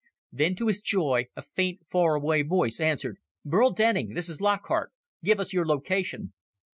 Then, 0.31 0.55
to 0.55 0.65
his 0.65 0.81
joy, 0.81 1.27
a 1.35 1.43
faint, 1.43 1.81
far 1.91 2.15
away 2.15 2.41
voice 2.41 2.79
answered, 2.79 3.19
"Burl 3.45 3.69
Denning! 3.69 4.15
This 4.15 4.29
is 4.29 4.41
Lockhart. 4.41 4.91
Give 5.23 5.39
us 5.39 5.53
your 5.53 5.67
location." 5.67 6.33